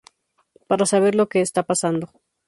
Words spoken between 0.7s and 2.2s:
saber lo que está pasando.